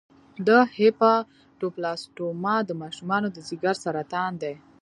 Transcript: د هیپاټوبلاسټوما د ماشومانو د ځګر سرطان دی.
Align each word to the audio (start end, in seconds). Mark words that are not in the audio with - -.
د 0.47 0.49
هیپاټوبلاسټوما 0.77 2.55
د 2.65 2.69
ماشومانو 2.81 3.27
د 3.35 3.37
ځګر 3.49 3.75
سرطان 3.83 4.31
دی. 4.41 4.53